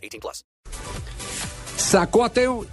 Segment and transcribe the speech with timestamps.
[0.00, 0.44] 18 plus.
[1.76, 2.66] Sacó a Teo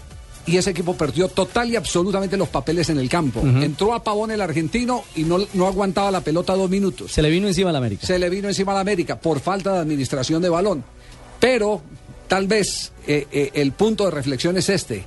[0.46, 3.42] y ese equipo perdió total y absolutamente los papeles en el campo.
[3.42, 7.12] Entró a Pavón el argentino y no, no aguantaba la pelota dos minutos.
[7.12, 8.08] Se le vino encima a la América.
[8.08, 10.86] Se le vino encima a la América por falta de administración de balón.
[11.40, 11.82] Pero
[12.28, 15.06] tal vez eh, eh, el punto de reflexión es este.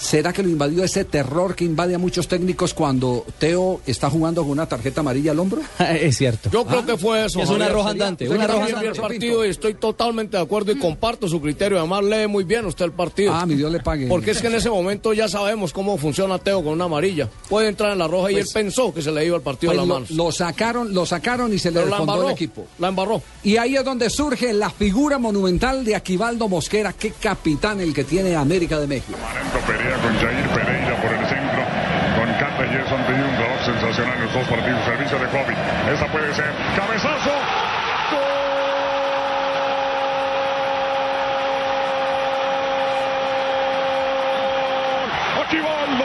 [0.00, 4.42] ¿Será que lo invadió ese terror que invade a muchos técnicos cuando Teo está jugando
[4.42, 5.60] con una tarjeta amarilla al hombro?
[5.78, 6.48] es cierto.
[6.50, 7.40] Yo creo que fue eso.
[7.40, 7.72] Es una Javier.
[7.72, 11.78] roja andante, una roja el partido y estoy totalmente de acuerdo y comparto su criterio.
[11.78, 13.34] Además, lee muy bien usted el partido.
[13.34, 14.06] Ah, mi Dios le pague.
[14.08, 17.28] Porque es que en ese momento ya sabemos cómo funciona Teo con una amarilla.
[17.48, 19.72] Puede entrar en la roja y Pues- él pensó que se le iba el partido
[19.74, 22.28] Pues de las lo, sacaron, lo sacaron y se le Pero la desfondó embarró.
[22.28, 22.66] el equipo.
[22.78, 23.22] La embarró.
[23.42, 28.04] Y ahí es donde surge la figura monumental de Aquivaldo Mosquera, qué capitán el que
[28.04, 29.18] tiene América de México.
[29.98, 31.62] Con Jair Pereira por el centro.
[32.16, 34.84] Con Cata y Gerson de un reloj sensacional en los dos partidos.
[34.84, 35.54] Servicio de Kobe.
[35.92, 36.52] Esta puede ser.
[36.76, 37.30] Cabezazo.
[38.10, 38.20] ¡Gol!
[45.44, 45.99] Aquivaldo.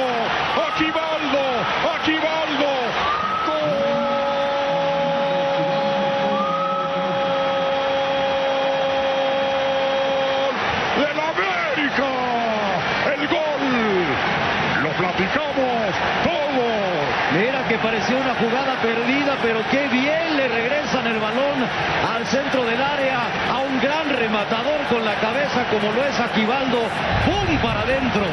[17.96, 23.54] Pareció una jugada perdida, pero qué bien le regresan el balón al centro del área
[23.54, 26.80] a un gran rematador con la cabeza como lo es Aquivaldo.
[27.26, 27.62] ¡Pum!
[27.62, 28.26] para adentro.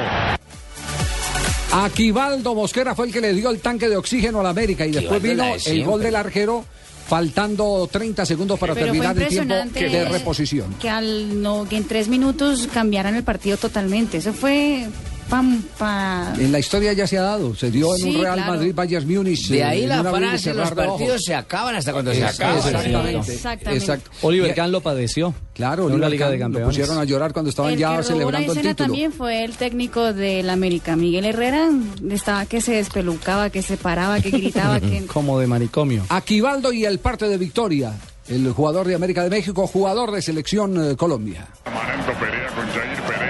[1.72, 4.90] Aquivaldo Mosquera fue el que le dio el tanque de oxígeno a la América y
[4.90, 6.64] después vino el gol del arquero
[7.06, 10.74] faltando 30 segundos para Pero terminar el tiempo de reposición.
[10.80, 14.16] Que, al, no, que en tres minutos cambiaran el partido totalmente.
[14.16, 14.88] Eso fue
[15.32, 16.34] pam, pa...
[16.38, 18.52] En la historia ya se ha dado, se dio en Sí, un Real claro.
[18.52, 19.48] Madrid Bayern Múnich.
[19.48, 20.86] De eh, ahí en la frase, los ojos.
[20.86, 22.56] partidos se acaban hasta cuando se acaban.
[22.58, 23.32] Exactamente.
[23.32, 23.78] Exactamente.
[23.84, 24.10] exacto.
[24.20, 25.34] Oliver Kahn lo padeció.
[25.54, 26.76] Claro, en Oliver Liga de Kahn lo Campeones.
[26.76, 28.74] pusieron a llorar cuando estaban el ya que la celebrando el título.
[28.74, 31.70] también fue el técnico del América, Miguel Herrera.
[32.10, 35.06] Estaba que se despelucaba, que se paraba, que gritaba, que...
[35.12, 36.04] Como de manicomio.
[36.10, 37.94] Aquivaldo y el parte de Victoria,
[38.28, 41.46] el jugador de América de México, jugador de selección eh, Colombia.
[41.64, 43.21] Perea con Jair Pereira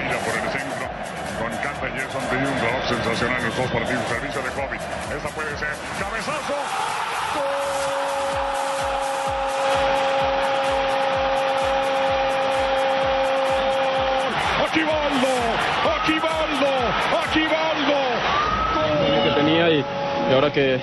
[2.88, 4.02] Sensacional en los dos partidos.
[4.08, 4.76] Servicio de Kobe.
[4.76, 5.68] Esta puede ser.
[6.00, 6.54] Cabezazo.
[7.34, 7.72] ¡Gol!
[14.66, 15.28] Aquivaldo.
[16.02, 16.70] Aquivaldo.
[17.28, 17.98] Aquivaldo.
[19.24, 19.84] que tenía y,
[20.34, 20.80] ahora que,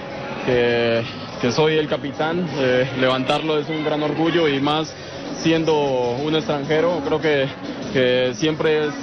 [1.52, 4.94] soy el capitán, eh, levantarlo es un gran orgullo y más
[5.38, 8.94] siendo un extranjero, creo que siempre es,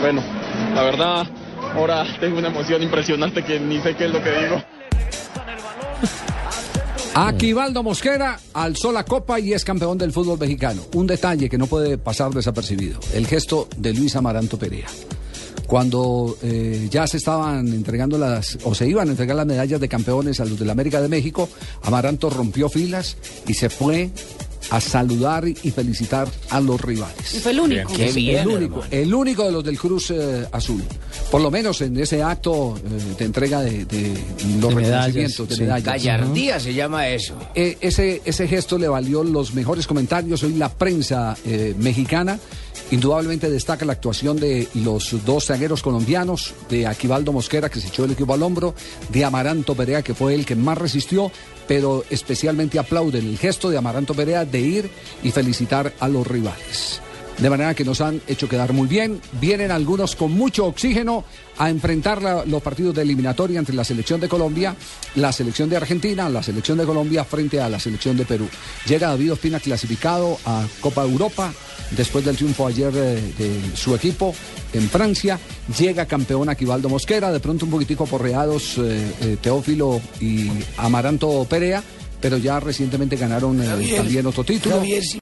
[0.00, 0.22] bueno,
[0.74, 1.26] la verdad,
[1.74, 4.62] ahora tengo una emoción impresionante que ni sé qué es lo que digo.
[7.18, 10.82] Aquivaldo Mosquera alzó la copa y es campeón del fútbol mexicano.
[10.92, 14.86] Un detalle que no puede pasar desapercibido, el gesto de Luis Amaranto Perea.
[15.66, 19.88] Cuando eh, ya se estaban entregando las, o se iban a entregar las medallas de
[19.88, 21.48] campeones a los de la América de México,
[21.82, 23.16] Amaranto rompió filas
[23.48, 24.10] y se fue
[24.70, 27.34] a saludar y felicitar a los rivales.
[27.34, 27.92] Y fue el único.
[27.92, 28.86] Qué bien, el único, hermano.
[29.02, 30.82] el único de los del Cruz eh, Azul.
[31.30, 34.14] Por lo menos en ese acto eh, de entrega de, de
[34.60, 35.62] los De medallas, reconocimientos, de sí.
[35.62, 35.84] medallas.
[35.86, 37.34] Gallardía se llama eso.
[37.54, 40.42] Eh, ese, ese gesto le valió los mejores comentarios.
[40.42, 42.38] Hoy la prensa eh, mexicana
[42.90, 48.04] indudablemente destaca la actuación de los dos zagueros colombianos, de Aquivaldo Mosquera, que se echó
[48.04, 48.74] el equipo al hombro,
[49.08, 51.30] de Amaranto Perea, que fue el que más resistió,
[51.66, 54.90] pero especialmente aplauden el gesto de Amaranto Perea de ir
[55.22, 57.00] y felicitar a los rivales.
[57.38, 59.20] De manera que nos han hecho quedar muy bien.
[59.40, 61.22] Vienen algunos con mucho oxígeno
[61.58, 64.74] a enfrentar la- los partidos de eliminatoria entre la selección de Colombia,
[65.16, 68.48] la selección de Argentina, la selección de Colombia frente a la selección de Perú.
[68.86, 71.52] Llega David Ospina clasificado a Copa Europa
[71.90, 74.34] después del triunfo ayer eh, de su equipo
[74.72, 75.38] en Francia.
[75.78, 81.82] Llega campeón Aquivaldo Mosquera, de pronto un poquitico aporreados eh, eh, Teófilo y Amaranto Perea,
[82.20, 84.76] pero ya recientemente ganaron eh, Javier, también otro título.
[84.76, 85.14] Javier, sí.